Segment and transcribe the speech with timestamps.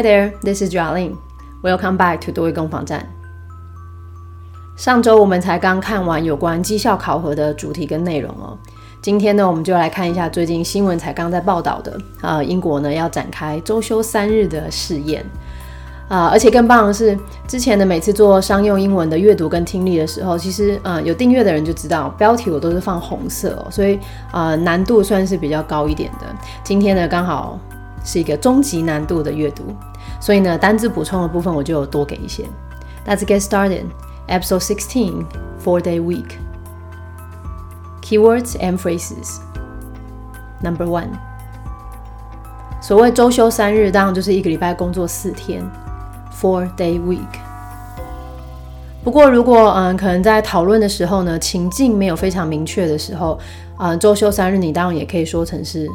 [0.00, 1.18] Hi there, this is Jolin.
[1.62, 3.06] Welcome back to 多位攻防战。
[4.74, 8.56] 上周我们才刚看完有关绩效考核的主题跟内容哦。
[9.02, 15.22] 今天呢，我们就来看一下最近新闻才刚在报道的啊，英国呢要展开周休三日的试验
[16.08, 17.14] 啊，而且更棒的是，
[17.46, 26.26] 之前的每次做商用英文的阅读跟听力的时候，其实嗯有订阅的人就知道标题我都是放红色哦，所以啊难度算是比较高一点的。
[26.64, 27.58] 今天呢刚好
[28.02, 29.64] 是一个终极难度的阅读，
[30.19, 32.43] 所以呢单字补充的部分我就多给一些。
[33.05, 33.85] Let's get started.
[34.27, 35.25] Episode sixteen,
[35.63, 36.37] four day week.
[38.01, 39.39] Keywords and phrases.
[40.61, 41.09] Number one，
[42.81, 45.63] 所谓周休三日，当然就是一个礼拜工作四天，
[46.31, 47.19] four day week。
[49.03, 53.37] 不过，如果嗯，可能在讨论的时候呢，情境没有非常明确的时候，
[53.77, 55.87] 啊，周休三日，你当然也可以说成是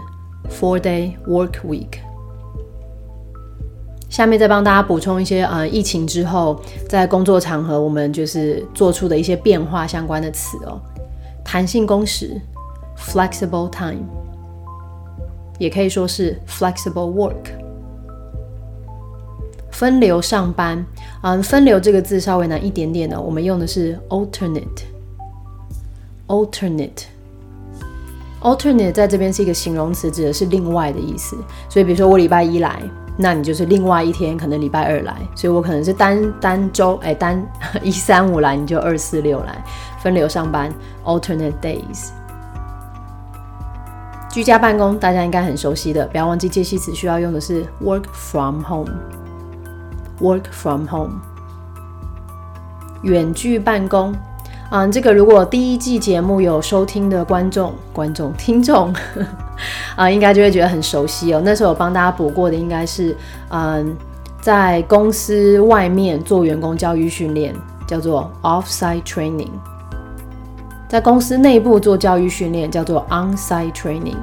[0.48, 1.98] four day work week。
[4.16, 10.80] 下面再帮大家补充一些呃，疫情之后在工作场合我们就是做出的一些变化相关的词哦。
[11.44, 12.39] 弹性工时
[12.97, 14.05] （flexible time）
[15.59, 17.47] 也可以说是 flexible work。
[19.69, 20.85] 分流上班，
[21.22, 24.83] 嗯，分流这个字稍微难一点点的，我们用的是 alternate。
[26.27, 31.35] alternate，alternate 在这边是一个形容词，指的是另外的意思。
[31.69, 32.81] 所以，比如说我礼拜一来，
[33.17, 35.16] 那你就是另外一天，可能礼拜二来。
[35.35, 37.41] 所以我可能是单单周，哎，单
[37.81, 39.63] 一三五来，你就二四六来。
[40.02, 40.72] 分流上班
[41.03, 42.09] ，alternate days。
[44.30, 48.91] 居家办公，大家应该很熟悉的，不要忘记介系词需要用的是 work from home。
[50.19, 51.13] work from home。
[53.03, 54.13] 远距办公，
[54.69, 58.94] 啊，这个如果第一季节目有收听的观众、观众、听众，
[59.95, 61.41] 啊，应该就会觉得很熟悉哦。
[61.43, 63.16] 那时候我帮大家补过的应该是，
[63.49, 63.95] 嗯，
[64.41, 67.55] 在公司外面做员工教育训练，
[67.88, 69.49] 叫做 offsite training。
[70.88, 74.17] 在公司内部做教育训练叫做 on-site training，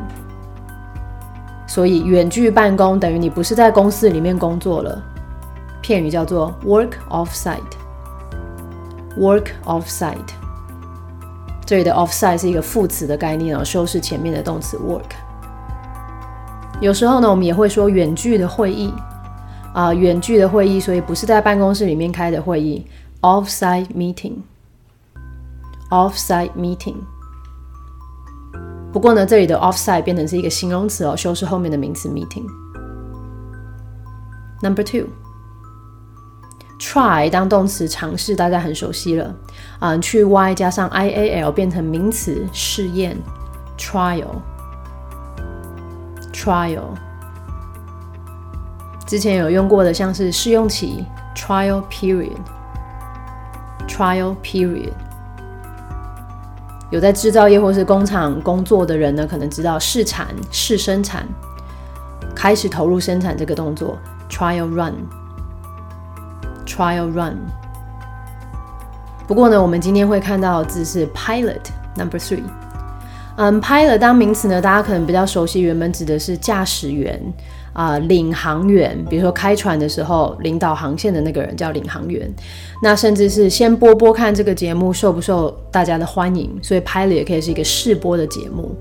[1.67, 5.03] 所以远距办公等于你不是在公司里面工作了。
[5.83, 10.15] 片语叫做 work off-site，work off-site。
[11.67, 15.11] 这里的 off-site 是一个副词的概念哦，修饰前面的动词 work。
[16.83, 18.93] 有时候呢，我们也会说远距的会议
[19.73, 22.85] 啊，远距的会议，所以不是在办公室里面开的会议
[23.21, 24.35] ，off-site meeting。
[25.91, 26.97] Offsite meeting。
[28.93, 32.47] 不过呢，这里的 offsite 变成是一个形容词哦，修饰后面的名词 meeting。
[34.61, 34.83] Number
[36.81, 39.33] two，try 当动词尝试，大家很熟悉了
[39.79, 43.17] 啊，去 y 加上 i a l 变成名词试验
[43.79, 44.27] trial
[46.33, 46.95] Trial，。
[49.07, 51.05] 之前有用过的像是试用期
[51.35, 54.93] trial period，trial period。
[56.91, 61.27] 有在制造业或是工厂工作的人呢，可能知道试产、试生产、
[62.35, 63.97] 开始投入生产这个动作
[64.29, 64.69] ，trial
[66.67, 67.37] run，trial run。
[69.27, 72.45] 不过呢，我们今天会看到的字是 pilot，number three。
[73.37, 77.21] 嗯，pilot 当名词呢，大家可能比较熟悉，原本指的是驾驶员。
[77.75, 82.31] 啊，领航员，比如说开船的时候，领导航线的那个人叫领航员。
[82.83, 88.77] 那甚至是先播播看这个节目受不受大家的欢迎，所以拍了也可以是一个试播的节目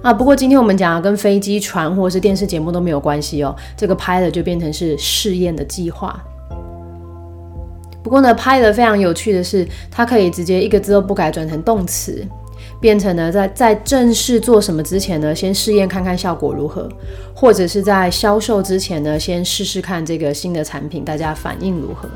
[0.00, 0.14] 啊。
[0.14, 3.54] 不过今天我们讲的跟飞机、船或是电视节目都没有关系哦。
[3.76, 6.18] 这个拍了就变成是试验的计划。
[8.02, 12.26] 不过呢，拍了非常有趣的是，它可以直接一个字都不改转成动词。
[12.82, 16.88] 变成呢，在在正式做什么之前呢，先试验看看效果如何，
[17.32, 22.08] 或者是在销售之前呢，先试试看这个新的产品大家反应如何。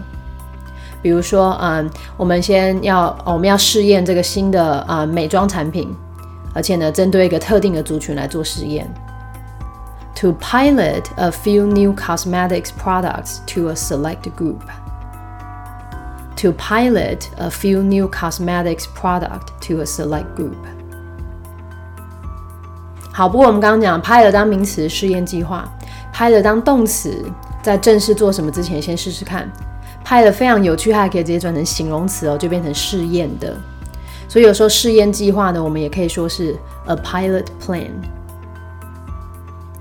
[1.00, 5.88] 比如说，嗯，我们先要我们要试验这个新的啊美妆产品，
[6.52, 8.92] 而且呢，针对一个特定的族群来做试验。
[10.16, 14.62] To pilot a few new cosmetics products to a select group.
[16.36, 20.54] To pilot a few new cosmetics product to a select group。
[23.12, 25.66] 好，不过我们刚刚讲 pilot 当名词，试验计划
[26.14, 27.24] ；pilot 当动词，
[27.62, 29.50] 在正式做什么之前先试试看。
[30.04, 33.56] pilot 非常有趣，还可以直接转成形容词哦，就变成试验的。
[34.28, 36.54] 所以有时候试验计划呢，我们也可以说是
[36.86, 37.90] a pilot plan。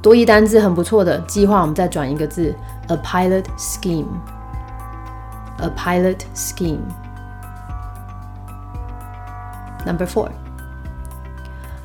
[0.01, 2.55] 多一单字很不错的计划，我们再转一个字
[2.87, 4.05] ，a pilot scheme。
[5.59, 6.81] A pilot scheme.
[9.85, 10.29] Number four.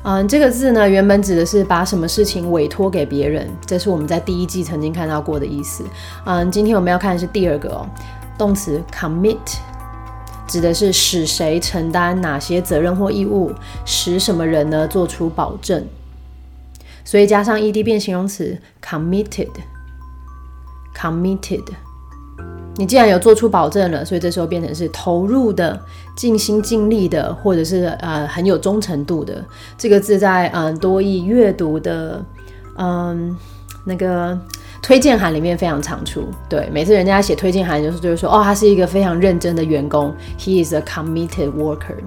[0.03, 5.85] 嗯，这个字呢，原本指的是把什么事情委托给别人，这是我们在第一季曾经看到过的意思。
[6.25, 7.87] 嗯，今天我们要看的是第二个哦，
[8.35, 9.37] 动词 commit，
[10.47, 13.53] 指的是使谁承担哪些责任或义务，
[13.85, 15.85] 使什么人呢做出保证。
[17.03, 21.61] 所以加上 ed 变形容词 committed，committed。
[22.77, 25.79] 你既然有做出保证了，所以这时候变成是投入的、
[26.15, 29.43] 尽心尽力的，或者是呃很有忠诚度的。
[29.77, 32.23] 这个字在嗯多义阅读的
[32.77, 33.37] 嗯
[33.83, 34.37] 那个
[34.81, 36.23] 推荐函里面非常常出。
[36.47, 41.97] 对，每次人家写推荐函就是就是说哦，他是一个非常认真的员工，He is a committed worker。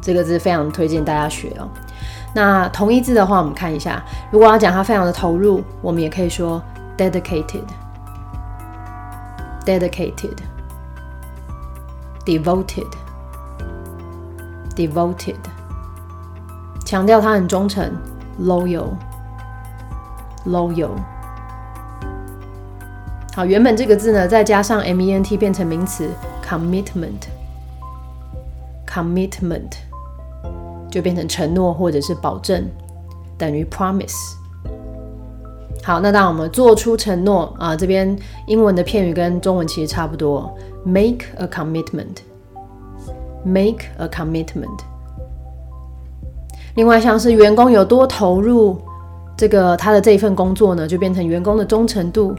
[0.00, 1.68] 这个字非常推荐大家学哦。
[2.34, 6.60] 那同义字的话，我们看一下，如果要讲他非常的投入，我们也可以说
[6.96, 7.62] dedicated。
[9.65, 10.37] dedicated,
[12.25, 12.87] devoted,
[14.75, 15.35] devoted，
[16.85, 17.91] 强调他很忠诚，
[18.39, 18.89] loyal,
[20.45, 20.91] loyal。
[23.35, 26.09] 好，原本这个字呢，再加上 ment 变成名词
[26.43, 27.27] commitment,
[28.87, 29.71] commitment，
[30.89, 32.69] 就变成承诺或者是保证，
[33.37, 34.35] 等于 promise。
[35.84, 40.50] 好，那当我们做出承诺啊，这边英文的片语跟中文其实差不多
[40.82, 44.80] ，make a commitment，make a commitment。
[46.76, 48.80] 另外像是员工有多投入
[49.36, 52.34] 这个他的这一份工作呢，就变成员工的忠诚度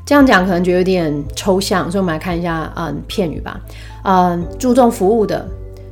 [0.07, 3.61] 这样讲可能觉得有点抽象，所以我们来看一下，嗯，片语吧。
[4.05, 5.49] 嗯，注重服务的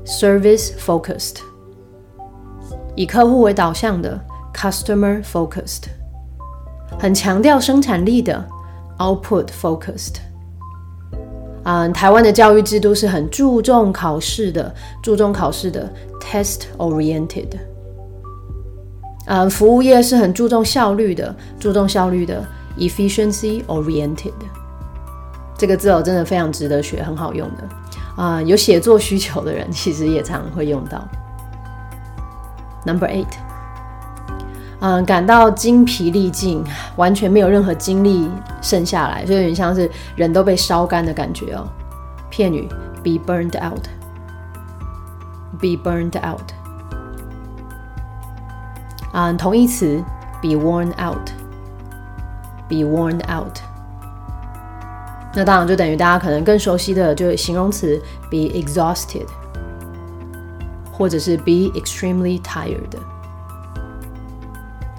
[0.06, 1.38] service focused。
[2.98, 4.20] 以客户为导向的
[4.52, 5.84] customer focused，
[6.98, 8.44] 很强调生产力的
[8.98, 10.16] output focused。
[11.62, 15.88] 嗯，台湾的教育制度是很注重考试的，注重考试的
[16.20, 17.46] test oriented。
[19.26, 22.44] 嗯，服务业是很注重效率的，注重效率的
[22.78, 24.32] efficiency oriented。
[25.56, 27.68] 这个字哦，真的非常值得学，很好用的。
[28.16, 31.06] 啊，有写作需求的人其实也常会用到。
[32.88, 33.26] Number eight，
[34.80, 36.64] 嗯，感到精疲力尽，
[36.96, 38.30] 完全没有任何精力
[38.62, 41.68] 剩下来，就有点像是人都被烧干的感觉哦。
[42.30, 42.66] 片语
[43.04, 46.50] be burned out，be burned out。
[49.12, 50.02] 嗯，同义词
[50.40, 53.58] be worn out，be worn out。
[55.34, 59.26] 那当然就等于大家可能更熟悉的，就是形容词 be exhausted，
[60.98, 62.98] 或者是 be extremely tired。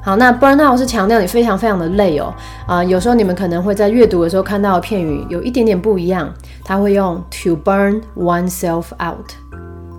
[0.02, 2.34] 好，那 burn out 是强调你非常非常的累哦。
[2.66, 9.30] 啊，有时候你们可能会在阅读的时候看到的片语有一点点不一样，它会用 to burn oneself out，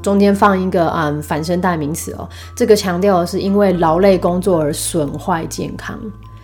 [0.02, 2.26] 中间放一个嗯反身代名词哦。
[2.57, 5.97] 这个强调的是因为劳累工作而损坏健康。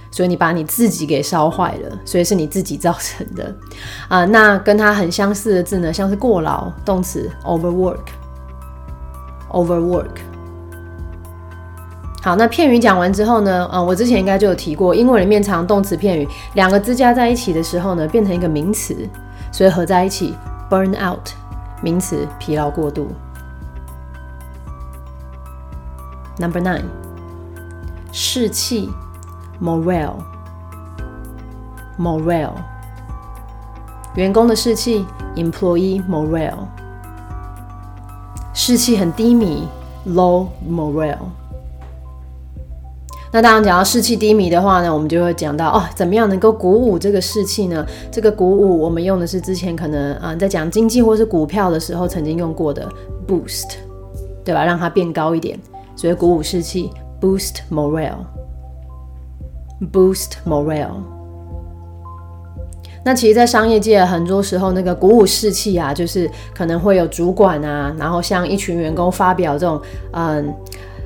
[0.08, 3.54] 所以你把你自己给烧坏了，所以是你自己造成的
[4.08, 4.24] 啊。
[4.24, 7.98] 那跟它很相似的字呢，像是过劳，动词 overwork
[9.50, 10.16] Overwork。
[12.22, 19.08] 好，那片语讲完之后呢，啊，我之前应该就有提过，英文里面常动词片语两个字加在一起的时候呢，变成一个名词，
[19.52, 20.34] 所以合在一起
[20.70, 21.28] burn out，
[21.82, 23.08] 名词疲劳过度。
[26.38, 26.84] Number nine，
[28.12, 28.90] 士气。
[29.58, 30.16] Morale,
[31.98, 32.52] morale，
[34.16, 36.58] 员工的士气，employee morale，
[38.58, 39.68] 士气很低迷
[40.08, 41.18] ，low morale。
[43.30, 47.84] 那当然讲到士气低迷的话呢，我们就会讲到哦，怎么样能够鼓舞这个士气呢？
[48.10, 52.90] 这个鼓舞，我们用的是之前可能啊在讲经济或是股票的时候曾经用过的
[53.28, 53.76] boost，
[54.42, 54.64] 对吧？
[54.64, 55.60] 让它变高一点，
[55.94, 58.24] 所以鼓舞士气，boost morale。
[59.92, 61.15] Boost morale。
[63.06, 70.52] 那其实，在商业界，很多时候那个鼓舞士气啊，就是可能会有主管啊，然后向一群员工发表这种嗯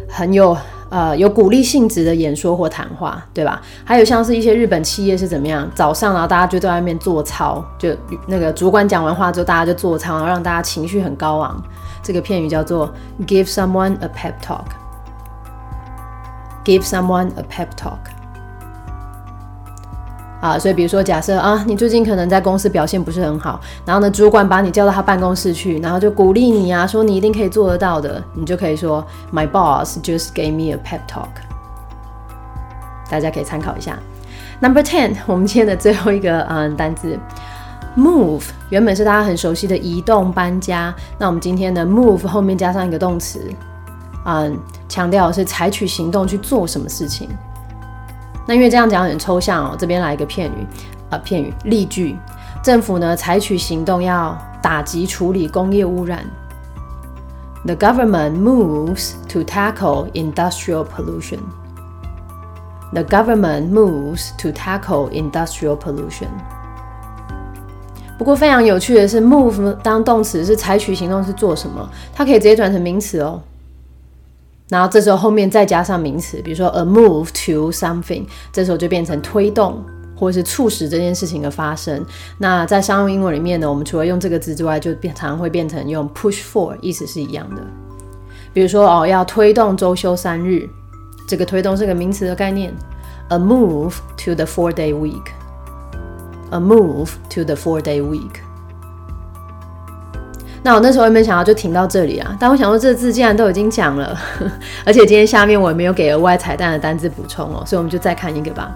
[0.09, 0.57] 很有
[0.89, 3.61] 呃有鼓励性质的演说或谈话，对吧？
[3.85, 7.95] 还有像是一些日本企业是怎么样，早上然后大家就在外面做操，就
[8.27, 11.63] 那个主管讲完话之后，大家就做操，然后让大家情绪很高昂。
[12.03, 12.91] 这个片语叫做
[13.27, 14.65] give someone a pep talk。
[16.65, 18.20] Give someone a pep talk。
[20.41, 31.29] 啊，所以比如说，假设啊，你最近可能在公司表现不是很好，然后呢，主管把你叫到他办公室去，然后就鼓励你啊，说你一定可以做得到的，你就可以说，My boss just gave me a pep talk。
[33.11, 33.99] 大家可以参考一下。
[34.61, 37.19] Number ten，我们今天的最后一个嗯单字
[37.97, 43.41] ，move，原本是大家很熟悉的移动、搬家，那我们今天的 move 后面加上一个动词，
[44.25, 44.57] 嗯，
[44.89, 47.29] 强调是采取行动去做什么事情。
[48.47, 50.67] 那因为这样讲很抽象哦，这边来一个片语，
[51.11, 52.17] 呃，片语例句，
[52.63, 56.25] 政府呢采取行动要打击处理工业污染。
[57.65, 61.41] The government moves to tackle industrial pollution.
[62.93, 66.29] The government moves to tackle industrial pollution.
[68.19, 73.41] 不过非常有趣的是，move 当动词是采取行动是做什么，它可以直接转成名词哦。
[74.71, 79.85] 然后这时候后面再加上名词，比如说 a move to something，这时候就变成推动
[80.17, 82.07] 或是促使这件事情的发生。
[82.39, 87.63] 那在商用英文里面呢，我们除了用这个字之外，就变常会变成用 push for，意思是一样的。
[88.53, 90.69] 比如说哦，要推动周休三日，
[91.27, 92.73] 这个推动是个名词的概念
[93.29, 98.41] ，a move to the four-day week，a move to the four-day week。
[100.63, 104.17] 那我那时候也没想到就停到这里啊，但我想说这字既然都已经讲了，
[104.85, 108.71] 而且今天下面我也没有给额外彩蛋的单字补充哦，所以我们就再看一个吧。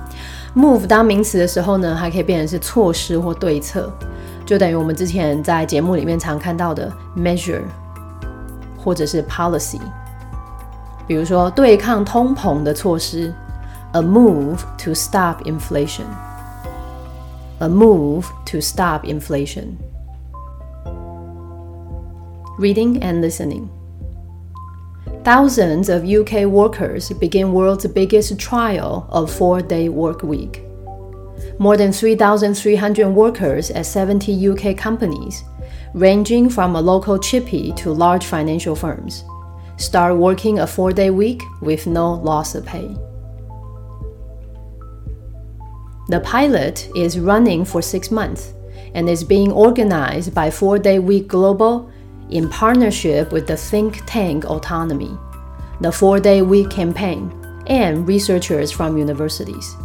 [0.57, 3.93] Move 当名词的时候呢，还可以变成是措施或对策，
[4.47, 7.61] 就等于我们之前在节目里面常看到的 measure
[8.79, 9.81] 或者是 policy。
[11.07, 13.31] 比如说对抗通膨的措施
[13.93, 19.65] ，a move to stop inflation，a move to stop inflation。
[22.57, 23.69] Reading and listening.
[25.25, 30.63] Thousands of UK workers begin world's biggest trial of four-day work week.
[31.59, 35.43] More than 3,300 workers at 70 UK companies,
[35.95, 39.25] ranging from a local chippy to large financial firms,
[39.77, 42.87] start working a four-day week with no loss of pay.
[46.07, 48.55] The pilot is running for six months
[48.95, 51.91] and is being organized by Four Day Week Global
[52.35, 55.17] in partnership with the think tank Autonomy,
[55.81, 57.33] the four day week campaign,
[57.69, 59.77] and researchers from universities.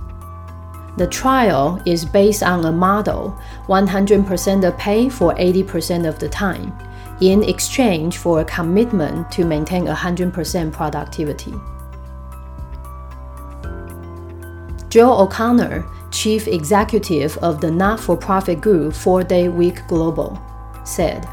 [0.98, 6.74] The trial is based on a model 100% of pay for 80% of the time,
[7.22, 11.54] in exchange for a commitment to maintain 100% productivity.
[14.90, 20.42] Joe O'Connor, chief executive of the not for profit group Four Day Week Global,
[20.84, 21.28] said,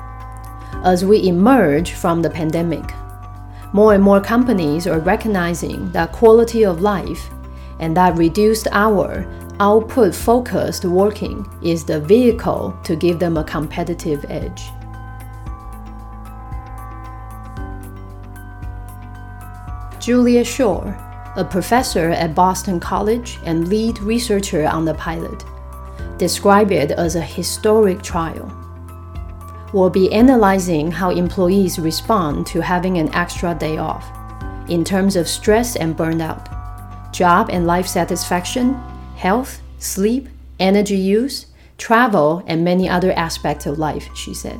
[0.85, 2.93] as we emerge from the pandemic.
[3.73, 7.31] More and more companies are recognizing that quality of life
[7.79, 9.27] and that reduced hour
[9.61, 14.63] output focused working is the vehicle to give them a competitive edge.
[19.99, 20.97] Julia Shore,
[21.37, 25.45] a professor at Boston College and lead researcher on the pilot,
[26.17, 28.66] described it as a historic trial.
[29.77, 34.11] We'll be analyzing how employees respond to having an extra day off
[34.71, 38.73] in terms of stress and burnout, job and life satisfaction,
[39.17, 41.45] health, sleep, energy use,
[41.77, 44.59] travel, and many other aspects of life, she said.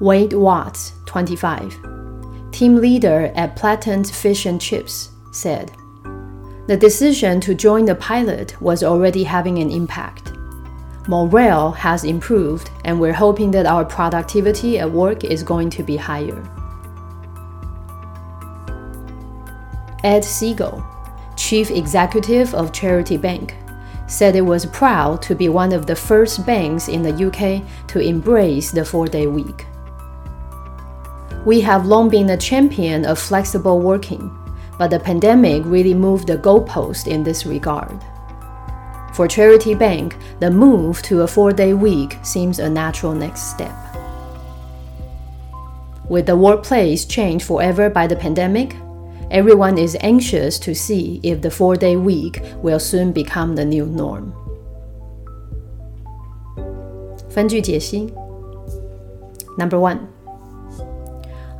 [0.00, 5.72] Wade Watts, 25, team leader at Platten's Fish and Chips, said,
[6.68, 10.37] The decision to join the pilot was already having an impact.
[11.08, 15.96] Morale has improved, and we're hoping that our productivity at work is going to be
[15.96, 16.44] higher.
[20.04, 20.84] Ed Siegel,
[21.34, 23.54] chief executive of Charity Bank,
[24.06, 28.00] said it was proud to be one of the first banks in the UK to
[28.00, 29.64] embrace the four day week.
[31.46, 34.30] We have long been a champion of flexible working,
[34.78, 37.98] but the pandemic really moved the goalpost in this regard.
[39.17, 43.75] For Charity Bank, the move to a four day week seems a natural next step.
[46.09, 48.75] With the workplace changed forever by the pandemic,
[49.31, 53.85] everyone is anxious to see if the four day week will soon become the new
[53.85, 54.33] norm.
[57.29, 58.13] 分句解析
[59.57, 60.07] Number one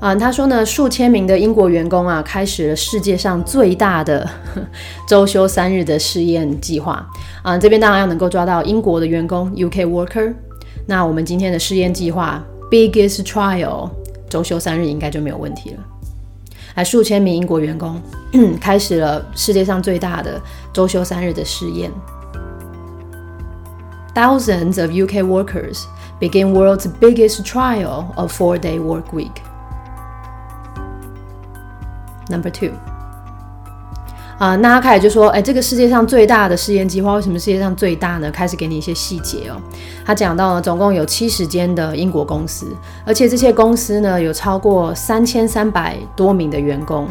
[0.00, 4.28] 啊，他说呢，数千名的英国员工啊，开始了世界上最大的
[5.09, 7.05] 周休三日的试验计划
[7.43, 7.59] 啊。
[7.59, 10.33] 这边当然要能够抓到英国的员工 （UK worker）。
[10.87, 13.90] 那我们今天的试验计划 （Biggest Trial）
[14.31, 15.78] 周休三日应该就没有问题了。
[16.75, 18.00] 还数千名英国员工
[18.61, 20.40] 开始了世界上最大的
[20.73, 21.90] 周休三日的试验。
[24.14, 25.83] Thousands of UK workers
[26.20, 29.42] begin world's biggest trial of four-day work week.
[32.31, 32.71] Number two，
[34.38, 38.31] 啊，那他开始就说，哎，这个世界上最大的试验计划，为什么世界上最大呢？
[38.31, 39.57] 开始给你一些细节哦。
[40.05, 42.67] 他讲到了，总共有七十间的英国公司，
[43.07, 47.09] 而且这些公司呢，有超过三千三百多名的员工。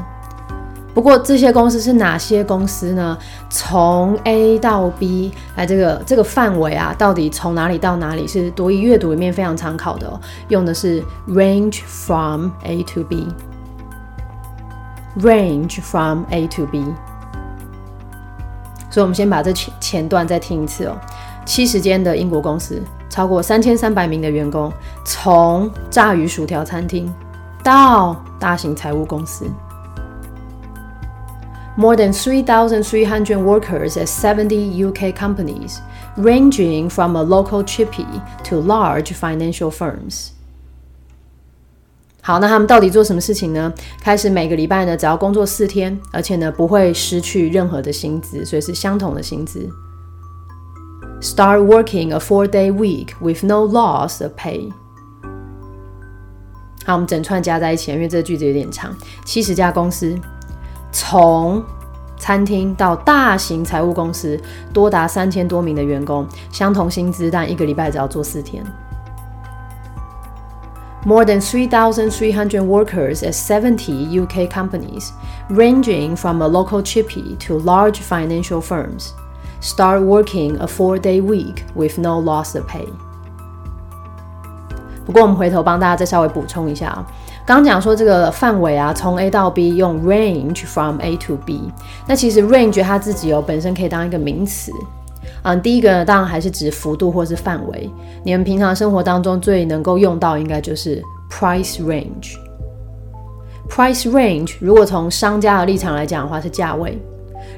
[0.94, 3.18] 不过这些公司是哪些公司呢？
[3.50, 8.28] 从 A 到 B，哎，这个这个范围啊，到底从哪里到哪里？
[8.28, 13.28] 是多益阅读里面非常常考的，哦，用的是 range from A to B。
[15.22, 16.84] Range from A to B，
[18.92, 20.96] 所以我们先把这前前段再听一次哦。
[21.44, 24.72] 七十间的英国公司，超过三千三百名的员工，
[25.04, 27.12] 从炸鱼薯条餐厅
[27.64, 29.46] 到大型财务公司。
[31.76, 35.80] More than three thousand three hundred workers at seventy UK companies,
[36.16, 38.06] ranging from a local chippy
[38.44, 40.37] to large financial firms.
[42.28, 43.74] 好，那他们到底做什么事情呢？
[44.02, 49.66] 开始每个礼拜呢，只要工作四天，而且呢不会失去任何的薪资，所以是相同的薪资。
[51.22, 54.70] Start working a four-day week with no loss of pay。
[56.86, 58.94] 好，我们整串加在一起，因为这个句子有点长。
[59.24, 60.14] 七十家公司，
[60.92, 61.64] 从
[62.18, 64.38] 餐厅到大型财务公司，
[64.74, 68.62] 多达三千多名的员工，相同薪资，但一个礼拜只要做四天。
[71.05, 75.13] more than 3,300 workers at 70 UK companies,
[75.49, 79.13] ranging from a local chippy to large financial firms,
[79.61, 82.87] start working a four-day week with no loss of pay.
[85.05, 87.05] 不过我们回头帮大家再稍微补充一下啊，
[87.45, 91.73] 刚刚讲说这个范围啊，从 A 到 B 用 range from A to B，
[92.07, 94.71] 那其实 range 它自己哦本身可以当一个名词。
[95.50, 97.90] 嗯，第一个呢，当然还是指幅度或是范围。
[98.22, 102.36] 你们平常生活当中最能够用到，应该就是 price range。
[103.70, 106.92] price range 如果从商家的立场来讲的话，是价位；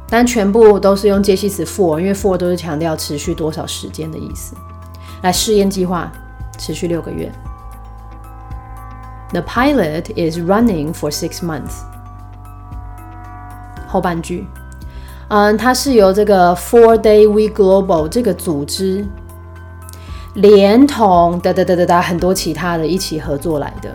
[0.08, 4.56] 但全部都是用介系词 for，因为 for 都是强调持续多少时间的意思。
[5.22, 6.10] 来，试验计划
[6.58, 7.30] 持续六个月。
[9.34, 11.84] The pilot is running for six months。
[13.86, 14.48] 后半句，
[15.30, 19.06] 嗯，它是由这个 Four Day We Global 这个组织，
[20.36, 23.90] 连同哒哒哒哒哒很多其他的一起合作来的。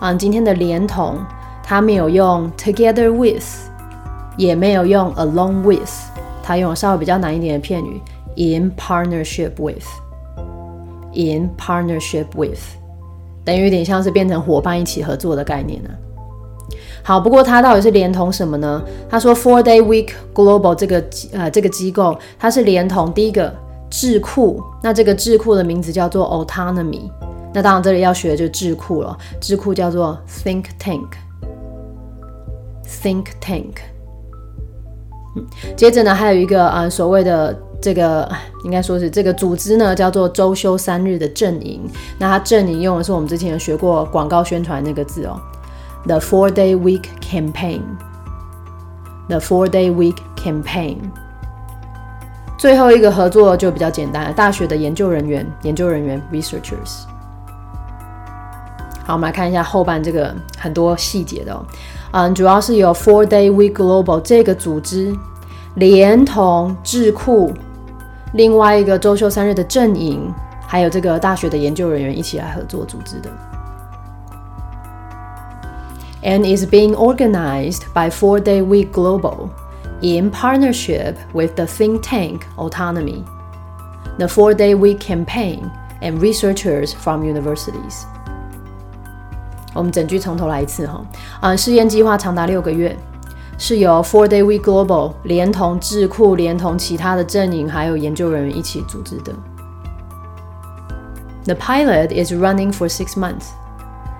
[0.00, 1.18] 嗯，今天的连同，
[1.62, 3.44] 它没有用 together with。
[4.36, 5.88] 也没有用 along with，
[6.42, 8.02] 它用了稍微比较难一点的片语
[8.34, 12.58] in partnership with，in partnership with，
[13.44, 15.90] 等于有点像是变成伙伴一起合作的概念呢。
[17.06, 18.82] 好，不过它到底是连同什么呢？
[19.10, 23.54] 他说 Four Day Week Global 这个呃这个机构，它是连同第一个
[23.90, 27.10] 智库，那这个智库的名字叫做 Autonomy，
[27.52, 31.08] 那当然这里要学的就是智库了，智库叫做 Think Tank，Think
[33.38, 33.74] Tank。
[35.36, 35.44] 嗯
[35.76, 38.26] 接着呢，还有一个啊，所谓的这个
[38.64, 41.82] 应该说是这个组织呢，叫做周休三日的阵营。
[42.18, 45.38] 那它阵营用的是我们之前有学过广告宣传那个字哦
[46.06, 50.96] ，the four day week campaign，the four day week campaign。
[52.56, 57.02] 最后一个合作就比较简单了，大学的研究人员，研究人员 researchers。
[59.04, 61.62] 好，我们来看一下后半这个很多细节的哦。
[62.12, 65.14] 嗯，主要是由 Four Day Week Global 这个组织
[65.74, 67.52] 连同智库
[68.32, 70.32] 另外一个周休三日的阵营，
[70.66, 73.28] 还有这个大学的研究人员一起来合作组织的。
[76.23, 79.51] And is being organized by Four Day Week Global
[80.01, 83.23] in partnership with the think tank Autonomy,
[84.17, 88.03] the Four Day Week campaign, and researchers from universities.
[89.73, 91.01] 我们整句从头来一次哈，
[91.39, 92.97] 啊，试验计划长达六个月，
[93.57, 99.33] 是由 Four Day Week Global 连同智库、连同其他的阵营还有研究人员一起组织的。
[101.45, 103.51] The pilot is running for six months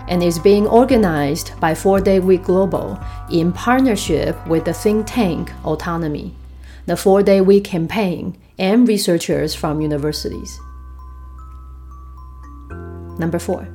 [0.07, 2.97] and is being organized by Four Day Week Global
[3.29, 6.33] in partnership with the think tank Autonomy,
[6.87, 10.57] the Four Day Week campaign, and researchers from universities.
[13.17, 13.65] Number four.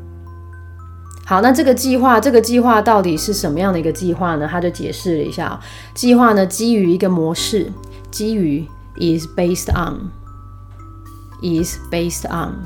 [1.26, 4.46] 好，那这个计划，这个计划到底是什么样的一个计划呢？
[4.46, 5.58] 他就解释了一下，
[5.94, 7.72] 计划呢基于一个模式，
[8.10, 8.66] 基于
[8.96, 12.56] is based on，is based on。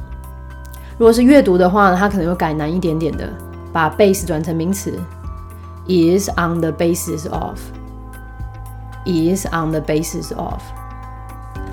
[0.98, 3.32] 如果是阅读的话呢，它可能会改难一点点的，
[3.72, 4.98] 把 base 转成名词，
[5.86, 10.60] is on the basis of，is on the basis of。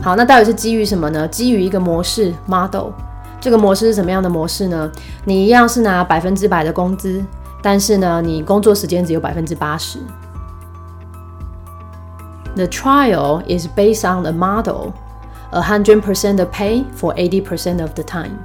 [0.02, 1.28] 好，那到底是基于什么呢？
[1.28, 2.92] 基于一个模式 model。
[3.40, 4.92] 这个模式是什么样的模式呢？
[5.24, 7.24] 你一样是拿百分之百的工资，
[7.62, 10.00] 但是呢，你工作时间只有百分之八十。
[12.56, 14.94] The trial is based on a model,
[15.52, 18.40] a hundred percent of pay for eighty percent of the time。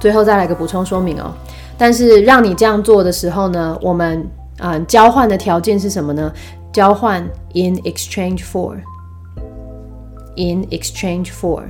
[0.00, 1.34] 最后再来个补充说明哦。
[1.77, 4.27] 但是让你这样做的时候呢，我们
[4.59, 6.31] 嗯交换的条件是什么呢？
[6.73, 7.21] 交换
[7.53, 11.63] in exchange for，in exchange for。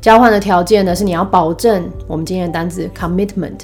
[0.00, 3.60] 交换的条件呢是你要保证我们今天的单字 commitment，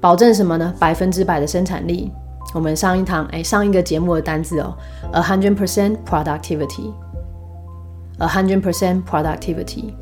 [0.00, 0.72] 保证什么呢？
[0.78, 2.10] 百分之百的生产力。
[2.52, 4.74] 我们上一堂哎上一个节目的单字哦
[5.12, 9.92] ，a hundred percent productivity，a hundred percent productivity。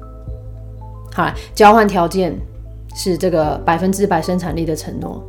[1.13, 2.35] 好，交换条件
[2.95, 5.23] 是这个百分之百生产力的承诺。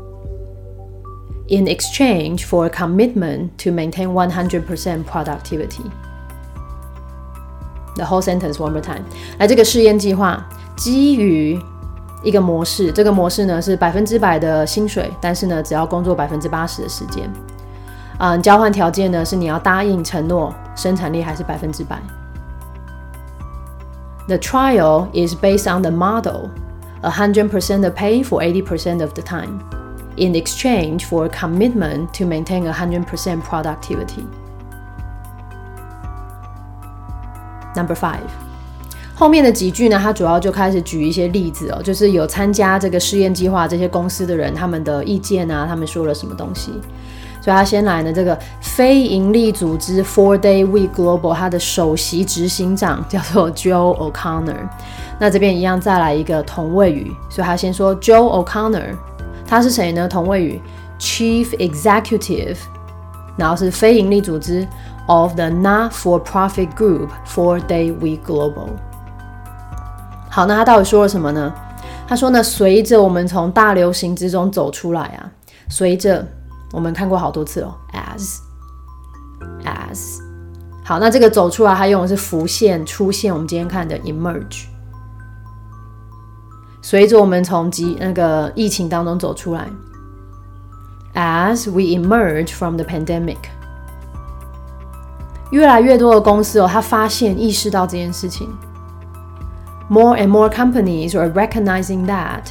[1.50, 5.84] In exchange for a commitment to maintain one hundred percent productivity。
[7.96, 9.04] The whole sentence one more time。
[9.40, 11.60] 来，这个试验计划基于
[12.24, 17.30] 一个模式，这个模式呢是百分之百的薪水，但是呢只要工作百分之八十的时间。
[18.20, 22.00] 嗯，交换条件呢是你要答应承诺生产力还是百分之百。
[24.28, 26.50] The trial is based on the model,
[27.03, 29.61] a hundred percent of pay for eighty percent of the time,
[30.17, 34.25] in exchange for a commitment to maintain a hundred percent productivity.
[37.75, 38.21] Number five.
[39.17, 46.73] 后面的几句呢，他主要就开始举一些例子哦，就是有参加这个试验计划这些公司的人，他们的意见啊，他们说了什么东西。
[47.42, 54.68] 所以他先来呢，这个非营利组织 Four Day Week Global，它的首席执行长叫做 Joe O'Connor。
[55.18, 58.96] 那这边一样再来一个同位语，所以他先说 Joe O'Connor，
[59.48, 60.08] 他是谁呢？
[60.08, 60.62] 同位语
[61.00, 62.58] Chief Executive，
[63.38, 64.68] 然后是非营利组织
[65.08, 68.68] of the Not-for-Profit Group Four Day Week Global。
[70.30, 71.54] 好，那他到底说了什么呢？
[72.08, 75.32] 他说呢，随着我们从大流行之中走出来啊，
[75.70, 76.28] 随着
[76.72, 78.22] 我们看过好多次哦，as，as，
[80.84, 83.34] 好，那这个走出来，它用的是浮现、出现。
[83.34, 84.66] 我们今天看的 emerge，
[86.82, 89.68] 随着我们从疾那个疫情当中走出来
[91.16, 93.38] ，as we emerge from the pandemic，
[95.52, 98.48] 越来越多的公司哦，他发现、意识到这件事情。
[99.90, 102.44] More and more companies are recognizing that。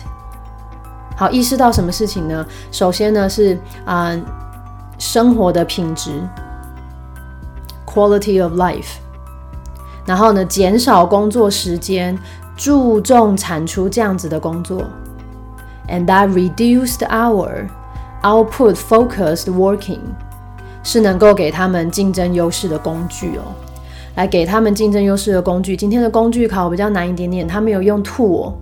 [1.18, 2.46] 好，意识到什么事情呢？
[2.70, 4.16] 首先呢是啊，
[4.98, 6.12] 生活的品质
[7.84, 8.98] ，quality of life。
[10.06, 12.16] 然后呢，减少工作时间，
[12.56, 14.84] 注重产出这样子的工作。
[15.88, 17.66] And that reduced hour
[18.22, 19.98] output focused working
[20.84, 23.42] 是能够给他们竞争优势的工具哦。
[24.14, 25.76] 来给他们竞争优势的工具。
[25.76, 28.52] 今天的工具考比较难一点点，他没有用 tool，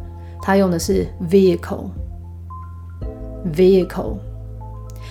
[0.41, 1.85] 他用的是 vehicle。
[3.55, 4.15] vehicle，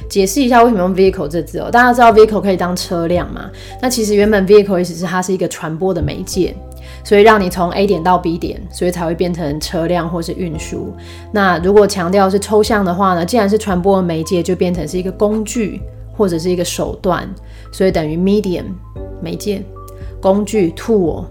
[0.09, 1.69] 解释一下为什么用 vehicle 这字哦。
[1.71, 3.49] 大家知道 vehicle 可以当车辆嘛？
[3.81, 6.55] 那其实原本 vehicle 意思是它是一个传播的媒介，
[7.03, 10.93] 所以让你从 A 点到 B 点，所以才会变成车辆或是运输。
[11.31, 13.25] 那如果强调是抽象的话呢？
[13.25, 15.81] 既然是传播的媒介，就变成是一个工具
[16.13, 17.27] 或者是一个手段，
[17.71, 18.65] 所以等于 medium
[19.21, 19.63] 媒介。
[20.21, 21.25] 工具 tool，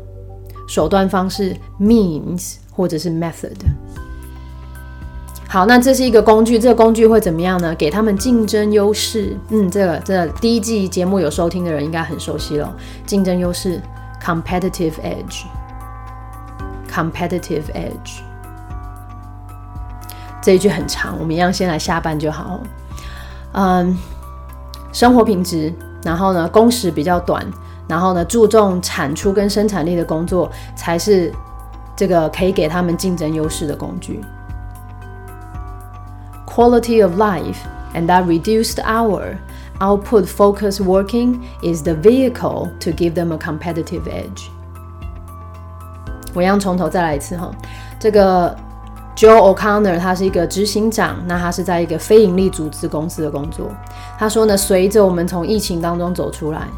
[0.68, 3.56] 手段方式 means 或者是 method。
[5.54, 7.72] 好，那这是一个工具，这个工具会怎么样呢？
[7.76, 9.38] 给他们竞争优势。
[9.50, 12.74] 嗯，这个这第一季节目有收听的人应该很熟悉了。
[13.06, 13.80] 竞争优势
[14.20, 14.94] competitive
[16.90, 18.18] edge，competitive edge。
[20.42, 22.58] 这一句很长，我们一样先来下半就好。
[23.52, 23.96] 嗯，
[24.92, 27.46] 生活品质，然后呢，工时比较短。
[27.86, 31.32] 然后呢，注重产出跟生产力的工作，才是
[31.94, 34.20] 这个可以给他们竞争优势的工具。
[36.54, 37.58] Quality of life
[37.94, 39.36] and that reduced hour
[39.80, 44.46] output focus working is the vehicle to give them a competitive edge。
[46.32, 47.50] 我一样从头再来一次哈，
[47.98, 48.56] 这个
[49.16, 53.68] Joe O'Connor 他是一个执行长，那他是在一个非盈利组织公司的工作。
[54.16, 56.68] 他说呢，随着我们从疫情当中走出来。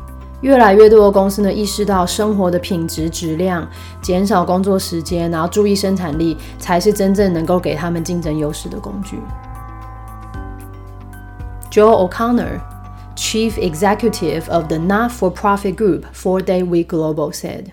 [0.41, 3.69] 越来越多的公司呢，意识到生活的品质、质量，
[4.01, 9.19] 减少工作时间，然后注意生产力，才是真正能够给他们竞争优势的工具。
[11.76, 12.62] Joe O'Connor,
[13.16, 17.72] chief executive of the not-for-profit group Four Day Week Global, said,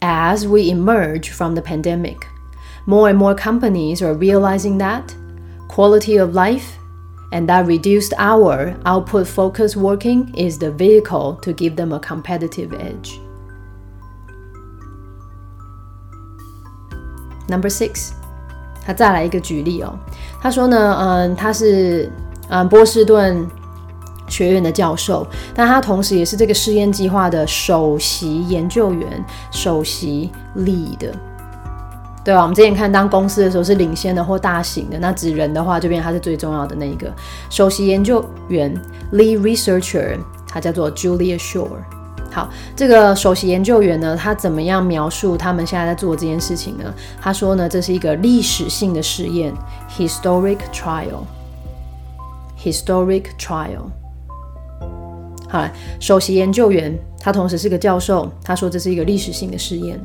[0.00, 2.26] "As we emerge from the pandemic,
[2.86, 5.14] more and more companies are realizing that
[5.68, 6.78] quality of life."
[7.34, 12.74] and that reduced hour output focused working is the vehicle to give them a competitive
[12.74, 13.18] edge.
[17.48, 18.12] Number six，
[18.84, 19.98] 他再来一个举例哦。
[20.42, 22.12] 他说呢，嗯，他是
[22.49, 23.47] 嗯波士顿
[24.27, 31.11] 学院的教授，但他同时也是这个试验计划的首席研究员，首席 lead。
[32.25, 37.09] 对啊，我们之前看当公司的时候是领先的或大型的，那指人的话这边他是最重要的那一个
[37.49, 38.73] 首席研究员
[39.13, 41.79] lead researcher，他叫做 Julia Shore。
[42.29, 46.93] 好，这个首席研究员呢，他怎么样描述他们现在在做这件事情呢？
[47.21, 49.53] 他说呢，这是一个历史性的试验
[49.97, 51.23] ，historic trial）
[52.56, 53.90] trial，historic trial。
[55.48, 55.68] 好，
[56.00, 60.00] 首席研究员他同时是个教授，他说这是一个历史性的试验。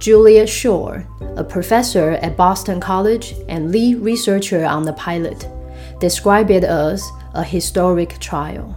[0.00, 1.02] Julia Shore,
[1.36, 5.46] a professor at Boston College and lead researcher on the pilot,
[6.00, 7.02] described it as
[7.34, 8.74] a historic trial.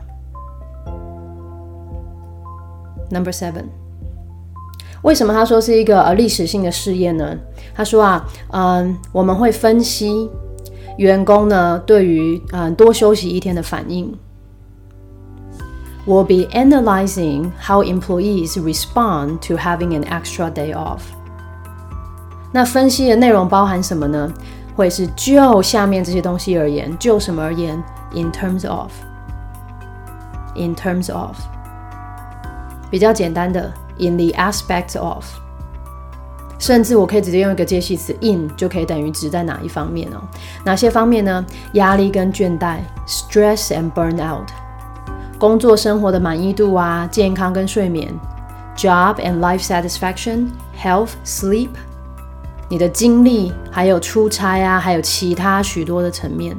[3.10, 3.70] Number seven.
[5.04, 7.38] 为什么他说是一个呃历史性的试验呢？
[7.76, 10.30] 他说啊，嗯，我们会分析
[10.98, 14.14] 员工呢对于嗯多休息一天的反应。
[16.06, 21.02] We'll be analyzing how employees respond to having an extra day off.
[22.52, 24.32] 那分析的内容包含什么呢？
[24.76, 27.82] 会是就下面这些东西而言，就什么而言？
[28.14, 31.38] In terms of，in terms of，
[32.92, 35.24] 比较简单的，in the aspect of，
[36.59, 40.21] 甚至我可以直接用一个介系词 in 就可以等于指在哪一方面哦？
[40.65, 41.45] 哪些方面呢？
[41.75, 44.47] 压力跟倦怠，stress and burnout，
[45.39, 48.13] 工作生活的满意度啊，健康跟睡眠
[48.77, 51.71] ，job and life satisfaction，health sleep。
[52.69, 56.57] 你的精力，还有出差啊，还有其他许多的层面。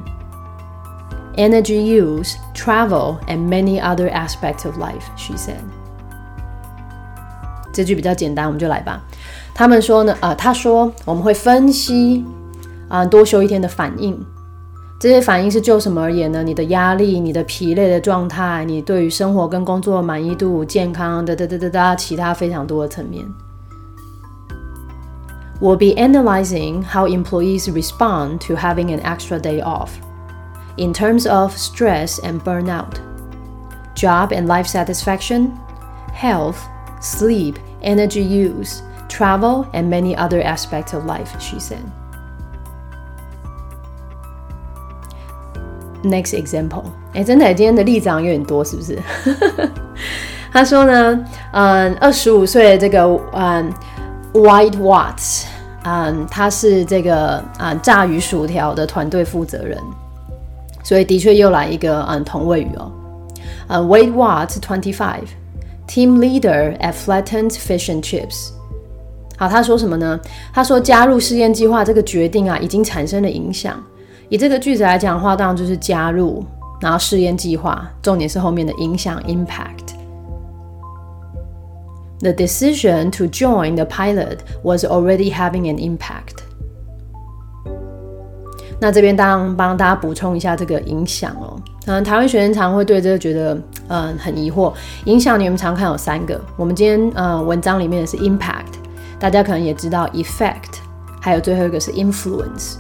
[1.35, 5.59] Energy use, travel, and many other aspects of life, she said.
[7.71, 9.01] 这句比较简单，我们就来吧。
[9.58, 12.24] 他们说呢，呃，他说我们会分析
[12.88, 14.18] 啊，多休一天的反应。
[15.00, 16.42] 这些反应是就什么而言呢？
[16.42, 23.24] 你的压力、你的疲累的状态、你对于生活跟工作的满意度、健康的哒哒哒哒，其他非常多的层面。
[25.60, 29.90] We'll be analyzing how employees respond to having an extra day off
[30.76, 32.98] in terms of stress and burnout,
[33.94, 35.50] job and life satisfaction,
[36.12, 36.56] health,
[37.00, 41.82] sleep, energy use, travel, and many other aspects of life, she said.
[46.02, 48.98] Next example，哎，真的，今天的例子有点多，是不是？
[50.52, 53.72] 他说呢，嗯，二十五岁的这个，嗯。
[54.34, 55.44] White Watts，
[55.84, 59.78] 嗯，他是这个啊炸鱼薯条的团队负责人，
[60.82, 62.90] 所以的确又来一个嗯同位语哦。
[63.68, 65.28] 呃，White Watts twenty five
[65.86, 68.50] team leader at Flattened Fish and Chips。
[69.39, 70.19] 好，他说什么呢？
[70.51, 73.81] 他说加入试验计划这个决定啊，已经产生了影响。
[74.27, 76.43] 以这个句子来讲的话，当然就是加入，
[76.81, 79.95] 然后试验计划，重点是后面的影响 impact。
[82.19, 86.43] The decision to join the pilot was already having an impact.
[88.81, 91.57] 那这边当帮大家补充一下这个影响哦。
[91.85, 94.73] 嗯，台湾学生常会对这个觉得嗯很疑惑。
[95.05, 98.75] 影响你们常看有三个，我们今天呃文章里面的是 impact，
[99.19, 100.79] 大家可能也知道 effect，
[101.19, 102.75] 还有最后一个是 influence。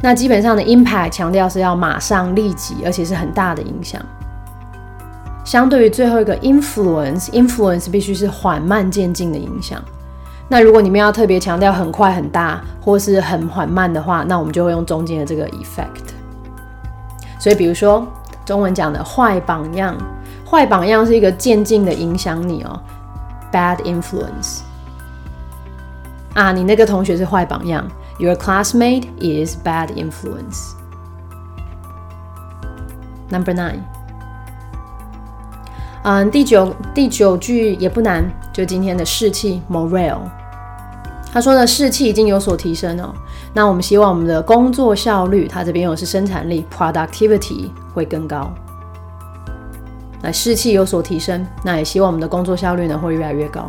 [0.00, 4.00] 那基本上的 impact 强调是要马上立即，而且是很大的影响。
[5.44, 9.82] 相对于最后一个 influence，influence 必须是缓慢渐进的影响。
[10.48, 16.12] 那如果你们要特别强调很快很大，或是很缓慢的话，那我们就会用中间的这个 effect。
[17.38, 18.06] 所以，比如说
[18.44, 19.96] 中文讲的坏榜样，
[20.46, 22.80] 坏榜样是一个渐进的影响你哦
[23.50, 24.60] ，bad influence。
[26.34, 27.86] 啊，你那个同学是坏榜样
[28.18, 30.72] ，your classmate is bad influence。
[33.30, 33.78] Number nine。
[36.02, 40.18] 嗯，第九第九句也不难，就今天的士气 morale。
[41.32, 43.14] 他说呢，士气已经有所提升哦。
[43.52, 48.52] 那我们希望我们的工作效率，他这边用的是生产力 productivity 会更高。
[50.20, 53.64] 那士气有所提升，那也希望我们的工作效率呢会越来越高。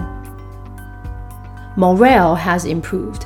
[1.76, 3.24] Morale has improved,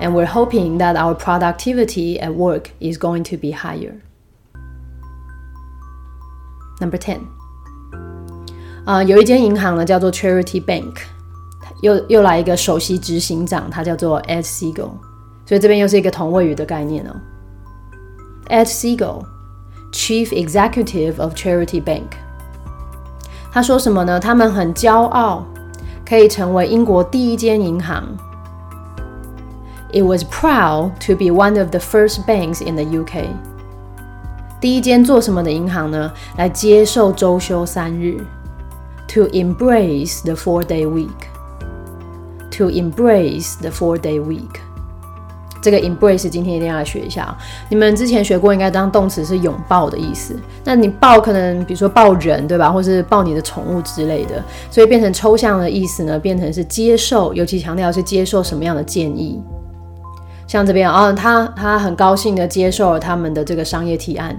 [0.00, 4.00] and we're hoping that our productivity at work is going to be higher.
[6.80, 7.20] Number ten.
[8.84, 10.96] 啊，有一间银行呢，叫做 Charity Bank，
[11.82, 14.90] 又又来一个首席执行长，他叫做 Ed Siegel，
[15.46, 17.14] 所以这边又是一个同位语的概念哦。
[18.48, 22.10] Ed Siegel，Chief Executive of Charity Bank，
[23.50, 24.20] 他说什么呢？
[24.20, 25.46] 他们很骄傲，
[26.08, 28.04] 可以成为英国第一间银行。
[29.92, 33.26] It was proud to be one of the first banks in the UK。
[34.60, 36.12] 第一间做什么的银行呢？
[36.36, 38.24] 来接受周休三日。
[39.08, 41.28] To embrace the four-day week.
[42.52, 44.60] To embrace the four-day week.
[45.61, 47.35] 这个 embrace 今天一定要来学一下。
[47.69, 50.35] 你们之前学过，应该当动词是拥抱的意思。
[50.63, 52.71] 那你抱可能比如说抱人，对吧？
[52.71, 54.43] 或是抱你的宠物之类的。
[54.69, 59.41] 所以变成抽象的意思呢，变成是接受，尤其强调是接受什么样的建议。
[60.47, 64.35] 像这边啊，他他很高兴的接受了他们的这个商业提案。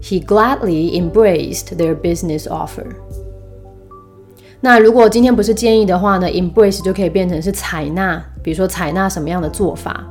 [0.00, 2.86] He gladly embraced their business offer.
[4.60, 10.04] 那如果今天不是建议的话呢？Embrace 就可以变成是采纳，比如说采纳什么样的做法？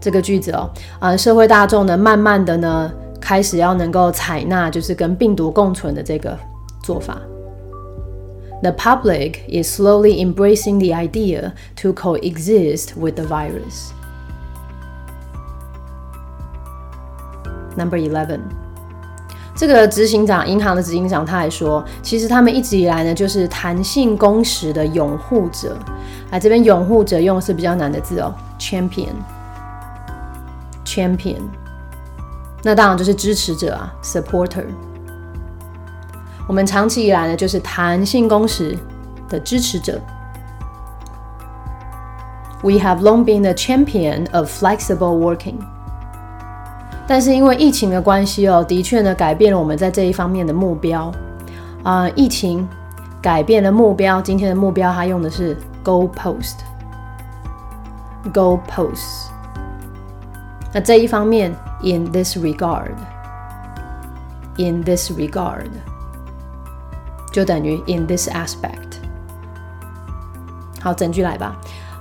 [0.00, 2.90] 这个句子哦，啊，社会大众呢，慢慢的呢，
[3.20, 6.38] 开始要能够采纳，就是跟病毒共存的这个
[6.82, 7.18] 做法。
[8.62, 13.92] The public is slowly embracing the idea to coexist with the virus.
[17.76, 18.59] Number eleven.
[19.54, 25.76] 这个执行长，银行的执行长，他还说，其实他们一直以来呢，就是弹性工时的拥护者。
[26.30, 29.12] 啊，这边拥护者用的是比较难的字哦，champion。
[30.84, 31.42] champion，
[32.62, 34.64] 那当然就是支持者啊，supporter。
[36.48, 38.76] 我们长期以来呢，就是弹性工时
[39.28, 40.00] 的支持者。
[42.62, 45.58] We have long been the champion of flexible working。
[47.10, 51.10] 但是因为疫情的关系哦，的确呢改变了我们在这一方面的目标
[51.82, 52.08] 啊。
[52.10, 52.68] 疫情
[53.20, 56.58] 改变了目标，今天的目标它用的是 goal post。
[58.32, 59.26] goal post。
[60.72, 61.52] 那这一方面
[61.82, 62.84] ，in this regard，in
[64.84, 65.66] this regard。
[67.32, 69.00] 就等于 in this aspect。
[70.80, 71.56] 好，整句来吧。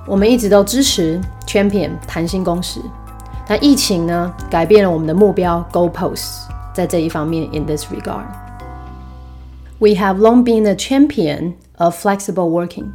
[0.06, 2.80] 我们一直都支持 champion 弹性工时，
[3.49, 6.43] 但疫情呢改变了我们的目标 goalposts。
[6.73, 12.93] 在这一方面，in this regard。We have long been a champion of flexible working,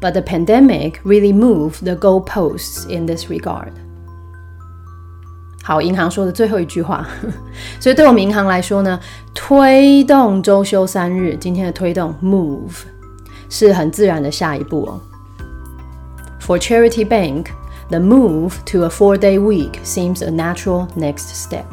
[0.00, 3.72] but the pandemic really moved the goalposts in this regard.
[5.62, 7.06] 好，银行说的最后一句话，
[7.80, 9.00] 所以对我们银行来说呢，
[9.32, 12.82] 推动周休三日，今天的推动 move
[13.48, 15.00] 是很自然的下一步哦。
[16.40, 17.46] For Charity Bank,
[17.88, 21.64] the move to a four-day week seems a natural next step。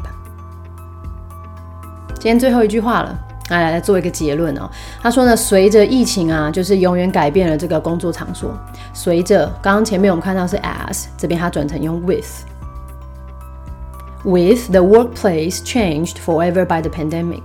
[2.14, 3.18] 今天最后一句话了，
[3.48, 4.68] 来来做一个结论哦。
[5.02, 8.52] 他说呢，随着疫情啊，就是永远改变了这个工作场所。
[8.92, 17.44] 随着刚刚前面我们看到是 as，这边它转成用 with。With the workplace changed forever by the pandemic，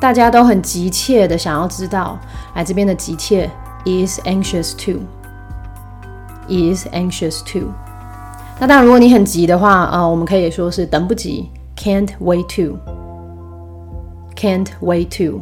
[0.00, 2.20] 大家都很急切的想要知道，
[2.54, 3.50] 来这边的急切
[3.84, 4.74] is anxious
[6.47, 7.67] is anxious to。
[8.59, 15.41] 那当然，如果你很急的话，呃，我们可以说是等不及，can't wait to，can't wait to。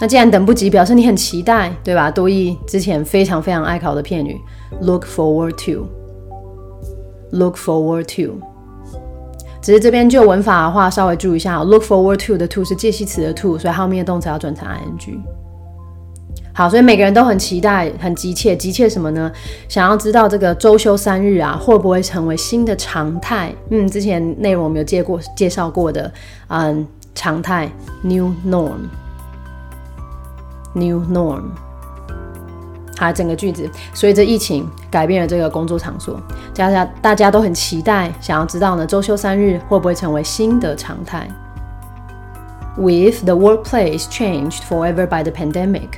[0.00, 2.08] 那既然等不及，表示你很期待，对吧？
[2.08, 4.40] 多益之前非常非常爱考的片语
[4.80, 5.56] ，look forward
[7.32, 8.38] to，look forward to。
[9.60, 15.18] 只是这边就文法的话，稍微注意一下，look forward to 的 to 是介系词的 to，所以后面的动词要转成 ing。
[16.58, 19.30] 好，所以每个人都很期待、很急切，急切什么呢？
[19.68, 23.54] 想要知道这个周休三日啊，会不会成为新的常态？
[23.70, 26.12] 嗯，之前内容我们有介过、介绍过的，
[26.48, 26.84] 嗯，
[27.14, 27.70] 常态
[28.02, 28.80] new norm，new
[31.02, 31.42] norm。
[32.96, 36.20] 好，整个句子随着疫情改变了这个工作场所，
[36.56, 41.28] 大家大家都很期待，想要知道呢，周休三日会不会成为新的常态
[42.76, 45.90] ？With the workplace changed forever by the pandemic,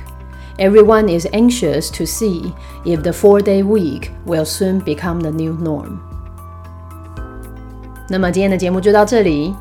[0.60, 2.52] everyone is anxious to see
[2.84, 5.98] if the four-day week will soon become the new norm.
[8.08, 9.54] 那么今天的节目就到这里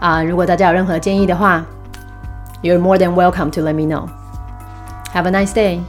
[0.00, 0.22] 啊！
[0.22, 1.64] 如果大家有任何建议的话，
[2.62, 4.08] You're more than welcome to let me know.
[5.14, 5.80] Have a nice day.